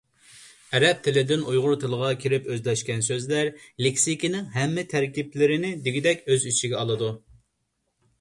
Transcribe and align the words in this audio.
ئەرەب 0.77 1.01
تىلىدىن 1.07 1.41
ئۇيغۇر 1.49 1.75
تىلىغا 1.83 2.07
كىرىپ 2.23 2.47
ئۆزلەشكەن 2.53 3.03
سۆزلەر 3.07 3.51
لېكسىكىنىڭ 3.87 4.47
ھەممە 4.55 4.85
تەركىبلىرىنى 4.95 5.71
دېگۈدەك 5.89 6.25
ئۆز 6.31 6.49
ئىچىگە 6.53 6.81
ئالىدۇ. 6.81 7.13